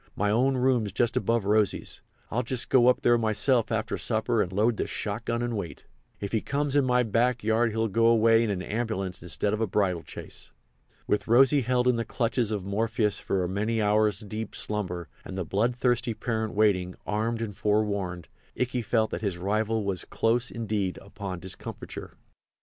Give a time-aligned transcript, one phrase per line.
[0.15, 2.01] My own room's just above Rosy's.
[2.31, 5.85] I'll just go up there myself after supper and load the shot gun and wait.
[6.19, 9.61] If he comes in my back yard he'll go away in a ambulance instead of
[9.61, 10.51] a bridal chaise."
[11.05, 15.37] With Rosy held in the clutches of Morpheus for a many hours deep slumber, and
[15.37, 18.27] the bloodthirsty parent waiting, armed and forewarned,
[18.59, 22.15] Ikey felt that his rival was close, indeed, upon discomfiture.